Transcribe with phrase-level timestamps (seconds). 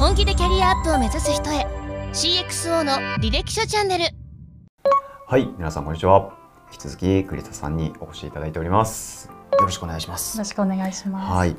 [0.00, 1.66] 本気でキャリアアップを目指す人へ
[2.14, 4.04] CXO の履歴書チャンネル
[5.26, 6.32] はい、皆さんこんにちは。
[6.72, 9.28] 引き続き栗田さんにお越しいただいております。
[9.28, 10.38] よろしくお願いします。
[10.38, 11.32] よろしくお願いします。
[11.34, 11.54] はい。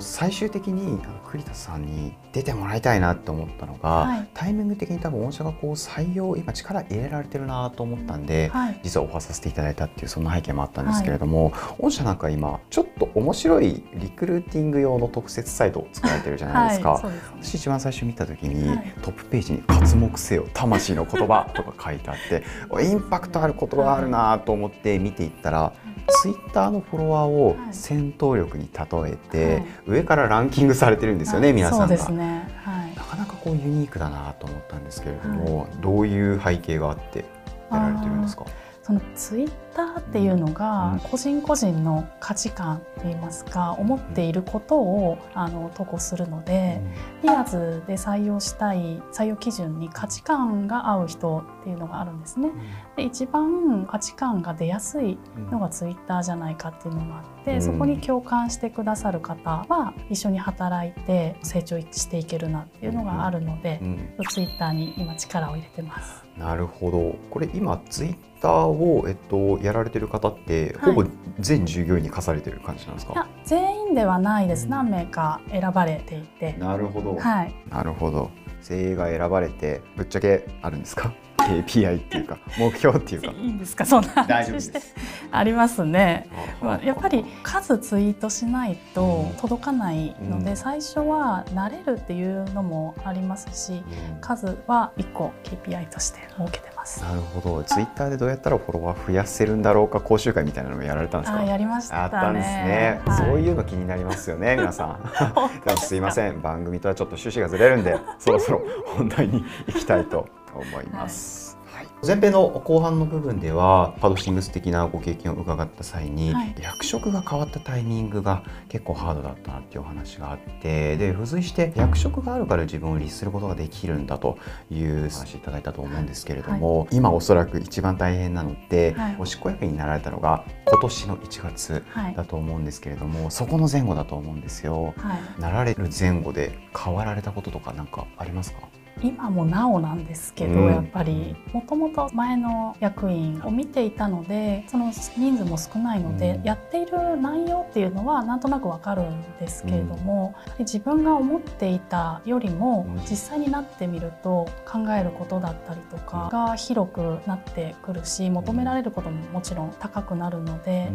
[0.00, 16.92] 最終的にあの栗田さんに出てもらいたいなって思ったのが、はいタイミング的に多分御社がこう採用今力入れられてるなと思ったんで、はい実はオファーさせていただいたっていうそんな背景もあったんですけれども、御社なんか今ちょっと面白いリクルーティング用の特設サイトを作られてるじゃないですか。
[16.92, 17.10] はい、ね。
[17.42, 22.44] 私一番最初見た時に、はいトップページに「活目せよ魂の言葉」とか書いてあって
[22.82, 25.72] インパクトある言葉あるなと思って見ていったら、
[26.08, 32.08] ツイッターのフォロワーをはい戦闘力に例えて、はい上からランキングされてるんですよね、はい皆さんが。
[32.10, 32.48] ね。
[32.64, 32.94] はい。
[32.94, 37.24] なかなかこうユニークだなと思ったんですけれども、どういう背景があって
[37.70, 38.44] やられてるんですか？
[38.82, 39.50] そのツイッ
[39.98, 40.54] っていうのうん。
[40.54, 46.80] が個人個人の価値観といいますか思っていることをあの投稿するので、
[47.22, 52.50] リアーズで採用したい採用基準に価値観が合う人っていうのがあるんですね。
[52.96, 55.50] で一番価値観が出やすいうん。
[55.50, 57.62] のがツイッターじゃないかっていうのがあって、うん。
[57.62, 64.08] そこに共感してくださる方は一緒に働いて成長していけるなっていうのがあるのでう、ん。
[64.28, 66.24] ツイッターに今力を入れてます。
[66.36, 67.16] なるほど。
[67.30, 70.94] これ今ツイッターを、えっと、やられてる方って、はい。
[70.94, 71.08] ほぼ
[71.38, 73.12] 全従業員に課されてる感じなんですか？
[73.12, 74.64] いや全員ではないです。
[74.64, 77.54] うん何名か選ばれていて、なるほど、はい。
[77.70, 78.30] なるほど。
[78.60, 81.12] 精鋭が選ばれてぶっちゃけあるんですか？
[81.48, 83.30] KPI っていうか目標っていうか。
[83.30, 83.84] いいんですか？
[83.86, 84.94] そんな大丈夫で話してす。
[85.30, 86.28] ありますね。
[86.62, 90.56] まあ、やっぱりう数ツイートしないと届かないので、うん。
[90.56, 93.84] 最初は慣れるっていうのもありますしん。
[94.20, 97.02] 数は1個 KPI として設けてます。
[97.02, 97.62] なるほど。
[97.64, 101.38] ツイッターでどうやったらフォロワー増やせるんだろうか講習会みたいなのもやられたんですか？
[101.40, 102.00] あやりましたね。
[102.02, 103.16] あったんですね、はい。
[103.18, 105.10] そういうの気になりますよね皆さん。
[105.78, 106.40] すいません。
[106.42, 108.62] 番組とはちょっと趣旨がずれるんでそろそろ
[108.96, 111.86] 本題に行きたいと思います、はい。
[112.06, 116.54] 前編の後半の部分ではパドシングス的なご経験を伺った際に、はい。
[116.60, 124.38] 役職が変わったタイミングが結構ハードだったなっていうお話があってで付随して役職があるから自分を律することができるんだと
[124.70, 129.16] いう話いただいたと思うんですけれども、今おそらく一番大変なのって、はい。
[129.18, 134.94] お執行役員になられたのが今年の1月はいだと思うんですけれどもそこの前後だと思うんですよ。
[134.96, 138.60] はい、なられる前後で変わられたこととかなんかありますか？
[139.02, 140.66] 今もなおなんですけど、うん。
[140.66, 146.42] やっぱりもともと前の役員を見ていたのでその人数も少ないので、うん。
[146.44, 153.00] やっている内容っていうのはなんとなくわかるんですけれども、やっぱり自分が思っていたよりも、うん。
[153.02, 160.90] 実際になってみると考えることだったりとかが広くなってくるし求められることももちろん高くなるので。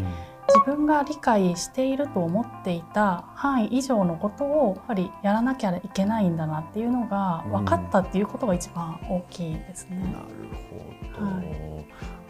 [0.47, 9.97] 自分が理解していると思っていた範囲以上のことをやっぱりやらなきゃいけないんだなっていうのが分かったっていうことが一番大きいですね。
[9.97, 10.25] なる
[11.17, 11.72] ほど、はい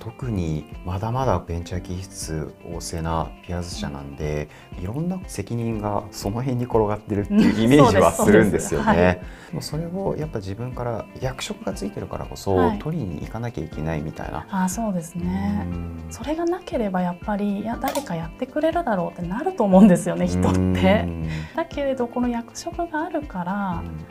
[0.04, 4.50] 特にまだまだベンチャー技術旺盛なピアーズ社なんで
[4.82, 9.24] いろんな責任がその辺に転がってるっていうイメージはすするんですよそうですはね。
[9.50, 14.46] でもそれをやっぱ自分から役職がついてるからこそ、はい取りに行かなきゃいけないみたいな。
[14.50, 15.68] あそうですね。
[15.72, 20.60] うんそれがなければやっぱりいや誰かやってくれるだろうってなると思うんですよね人って。
[20.60, 23.44] うんだけれどこの役職があるか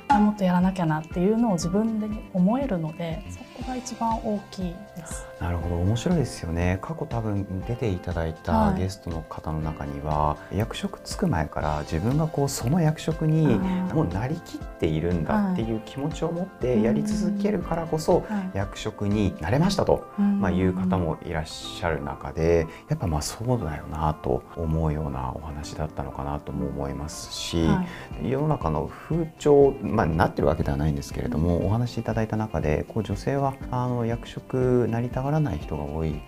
[0.09, 5.27] らもっとやらなきゃなっていうのを自分で思えるのでそこが一番大きいです。
[5.41, 5.77] なるほど。
[5.77, 6.79] 面白いですよね。
[6.83, 8.81] 過去多分出ていただいたはい。
[8.81, 13.59] ゲストの方の中には、役職つく前から自分がこうその役職に
[13.93, 18.59] もうなりきっているんだっていう気持ちを持ってやり続けるからこそはい。
[18.59, 27.85] 役職になれましたと、まあ、んいう方もいらっしゃる中でやっぱまあそうだよなと思うようなお話だったのかなとも思いますし、は
[28.23, 28.31] い。
[28.31, 36.21] 世の中の風潮、まあ、なってるわけではないんですけれどもお話しいただいた中でこう女性はあの役職なりたがらない人が多い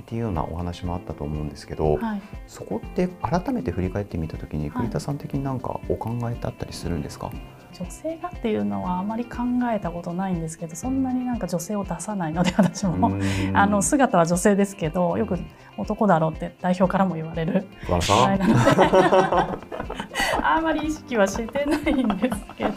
[0.00, 2.22] っていうようなお話もあったと思うんですけど、はい。
[2.46, 4.70] そこって改めて振り返ってみた時にはい。
[4.72, 7.30] 栗田さん的になんかお考えだったりするんですか、
[7.72, 9.38] 女性がっていうのはあまり考
[9.72, 13.22] えたことないんですけどそんなになんか女性を出さないので私も、うん。
[13.56, 15.38] あの姿は女性ですけどよく
[15.76, 18.70] 男だろうって代表からも言われるぐらいなので
[20.42, 22.70] あまり意識はしてないんですけど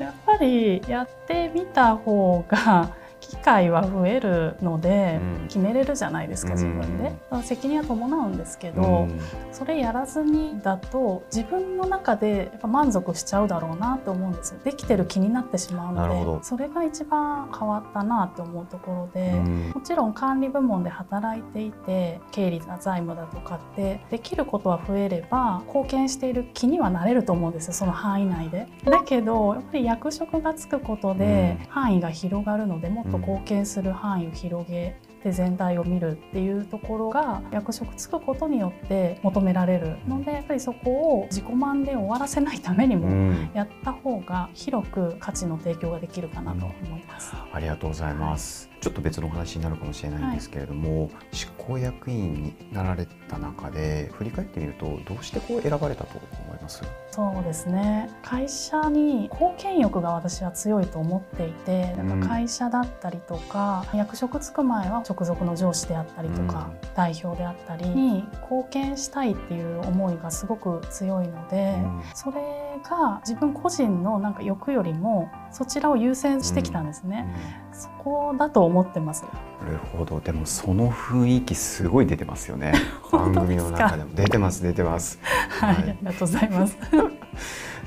[0.00, 2.90] やっぱりやってみた方が
[3.34, 5.46] きっ解は増えるので、うん。
[5.48, 9.20] 決めれるじゃないですか自分で、責任は伴うんですけど、うん。
[9.52, 14.60] それやらずにだと自分の中でやっぱ満足しちゃうだろうなと思うんですよ。
[14.64, 19.70] できてる気になってしまうのでそれが一番変わったなって思うところで、うん。
[19.74, 28.68] もちろん管理部門で働いていて経理な財務だとかってできることは増えれば貢献している気にはなれると思うんですよその範囲内で。
[28.84, 31.66] だけどやっぱり役職がつくことでうん。
[31.68, 47.32] 範囲が広がるのでもっと貢献する範囲を広げて全体を見るっていうところが役職つくことによって求められるのでやっぱりそこを自己満で終わらせないためにもうんやった方が広く価値の提供ができるかなと思います。
[47.52, 48.73] ありがとうございます。
[48.84, 56.82] ちょっと別のお話になるかもしれないんですけれども、執行役員になられた中で振り返ってみるとどうしてこう選ばれたと思います？
[57.10, 58.10] そうですね。
[58.22, 62.20] 会社に貢献欲が私は強いと思っていてなん。
[62.20, 72.02] か会社だったりとか、役職つく前は直属の上司であったりとか、代表であったりに貢献したいっていう思いがすごく強いので、うん。
[72.14, 72.42] それ
[72.84, 77.26] が自分個人のなんか欲よりもそちらを優先してきたんですね、
[77.72, 79.24] そこだと思ってます。
[79.64, 80.20] なるほど。
[80.20, 82.74] でもその雰囲気すごい出てますよね。
[83.10, 84.14] 番組の中でも。
[84.14, 85.18] 出てます出てます。
[85.60, 86.76] はい、はいありがとうございます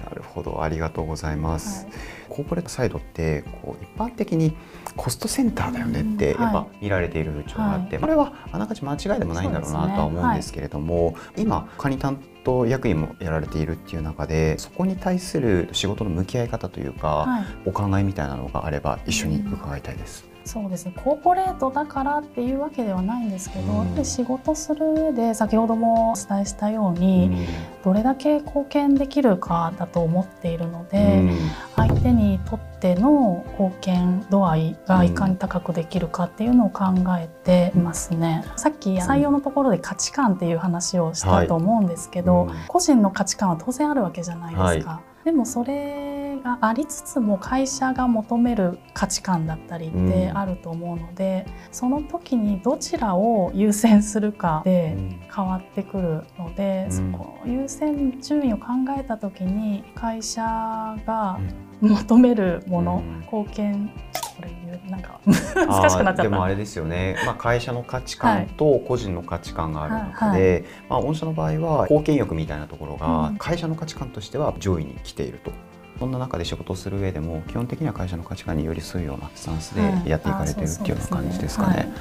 [0.09, 1.85] なるほどありがとうございます。
[1.85, 1.93] はい。
[2.29, 4.55] コーポレートサイドってこう一般的に
[4.95, 8.01] コストセンターだよねってうんやっぱはい見られている風潮があって、はい。
[8.01, 17.45] これはあながち間違いでもないんだろうなとは思うんですけれども、今カニ担当役員もやられているっていう中でそこに対する仕事の向き合い方というか、はい。
[17.65, 20.25] お考えみたいなのがあれば一緒に伺いたいです。
[20.47, 20.93] そうですね。
[20.95, 23.77] コーポレートだからっていうわけではないんですけど、うん。
[23.79, 27.45] やっぱり仕事する上で先ほどもお伝えしたように、
[27.83, 31.29] どれだけ貢献できるかだと思っているので、
[31.75, 36.85] 相手にとっての貢献度合いがいかに高くできるかっていうのを考
[37.19, 38.43] えていますね。
[38.55, 42.55] さっき採用のところで価値観っていう話をしたと思うんですけど、はい。
[42.55, 45.01] うん個人の価値観は当然あるわけじゃないですか。
[45.23, 46.06] でもそれ
[46.47, 54.95] がありつつも会社が求める価値観だったりってあると思うので、その時にどちらを優先するかで
[55.35, 57.11] 変わってくるので、うん。
[57.11, 58.65] そこ優先順位を考
[58.97, 60.41] えた時に会社
[61.05, 61.39] が
[61.81, 63.19] 求めるもの、うん。
[63.19, 63.91] 貢献
[64.37, 66.23] これ言うなんか難しくなっちゃった。
[66.23, 73.37] でもあれですよね、まあ、会社の価値観と個人の価値観がある中で、まあ、御社の場合は貢献欲みたいなところがうん。
[73.37, 75.51] 会社の価値観としては上位に来ていると。
[75.99, 81.91] そんな中で仕事をする上でも基本的には会社の価値観に寄り添うようなスタンスでやっていかれてるっていうような感じですかね。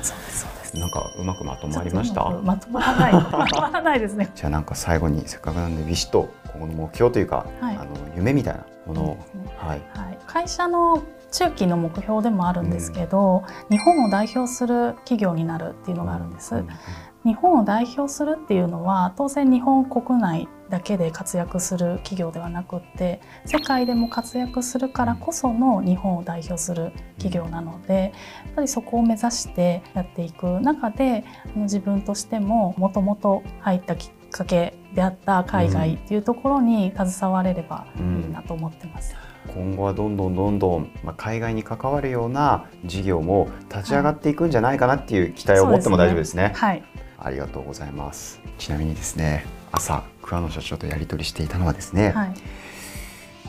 [0.75, 2.29] なんかうまくまとまりました？
[2.43, 3.13] まとまらない。
[3.33, 4.31] まとまらないですね。
[4.35, 7.77] じゃあなんか最後にせっかくなんでビシッと今後の目標というか、はい。
[7.77, 9.19] あの夢みたいなものを、ね。
[9.57, 16.57] はい、はい、会社の中期の目標でもあるんですけど、日本を代表する企業になるっていうのがあるんです。
[16.57, 16.69] うん。
[17.25, 28.13] 日本を代表するっていうのは当然日本国内だけで活躍する企業ではなくって世界でも活躍するからこその日本を代表する企業なので
[28.45, 31.25] やっぱりそこを目指してやっていく中で
[31.55, 39.15] 自分としてももともと入ったきっかけであった海外っていうところに携われればいいなと思ってます。
[39.55, 46.53] 今後はどんどんどんどん、まあ、海外に関わるような事業も立ち上がっていくんじゃないかなっていう期待を持っても大丈夫ですね。
[46.57, 46.83] はい、
[47.19, 48.41] ありがとうございます。
[48.59, 52.35] ちなみにですね、朝桑野社長とやり取りしていたのはですね、はい、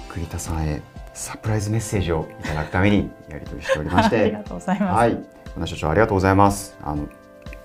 [0.10, 0.82] 栗田さんへ
[1.14, 4.94] サプライズメッセージをいただくためにやり取りしておりましありてが、とうございます。
[4.94, 6.78] はい、桑野社長ありがとうございます。
[6.82, 7.10] あの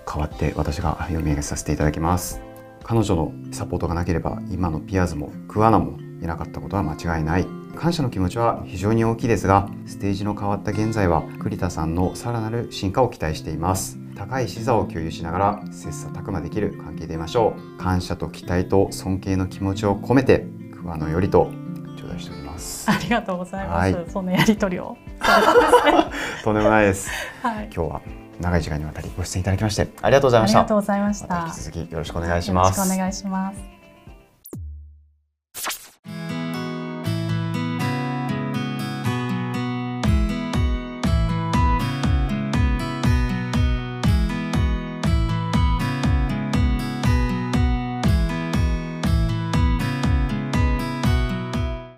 [0.07, 2.41] 代わって私が読み上げさせていただきます。
[2.83, 21.51] 彼女のサポートがなければ今のピアーズもクアナもいなかったことは間違いない感謝の気持ちは非常に大きいですがステージの変わった現在は栗田さんのさらなる進化を期待しています高い視座を共有しながら切磋琢磨できる関係でいましょう感謝と期待と尊敬の気持ちを込めて桑野よりと
[21.97, 23.95] 頂戴しておりますありがとうございます。
[23.95, 24.97] はいそのやり取りを。
[26.45, 27.11] とんでもないです
[27.43, 27.71] はい。
[27.75, 28.01] 今日は
[28.41, 33.82] 長い時間にわたりご出演いただきましてありがとうございあましたりがとうございました引き続きよろしくお願いしますよろしくお願いします。